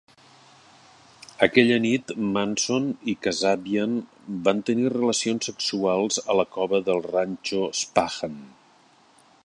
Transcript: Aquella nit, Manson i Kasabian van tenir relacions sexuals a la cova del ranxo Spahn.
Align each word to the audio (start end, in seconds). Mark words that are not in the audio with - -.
Aquella 1.47 1.75
nit, 1.83 2.13
Manson 2.37 2.87
i 3.13 3.15
Kasabian 3.27 3.93
van 4.49 4.65
tenir 4.71 4.89
relacions 4.95 5.51
sexuals 5.51 6.19
a 6.25 6.39
la 6.41 6.47
cova 6.57 6.81
del 6.89 7.05
ranxo 7.11 7.63
Spahn. 7.83 8.41